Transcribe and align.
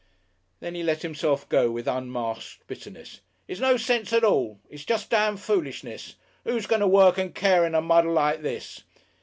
Then 0.61 0.73
he 0.73 0.81
let 0.81 1.03
himself 1.03 1.47
go, 1.47 1.69
with 1.69 1.87
unmasked 1.87 2.65
bitterness. 2.65 3.21
"It's 3.47 3.59
no 3.61 3.77
sense 3.77 4.11
at 4.11 4.23
all. 4.23 4.59
It's 4.67 4.83
jest 4.83 5.11
damn 5.11 5.37
foolishness. 5.37 6.15
Who's 6.43 6.65
going 6.65 6.81
to 6.81 6.87
work 6.87 7.19
and 7.19 7.35
care 7.35 7.67
in 7.67 7.75
a 7.75 7.81
muddle 7.81 8.13
like 8.13 8.41
this? 8.41 8.81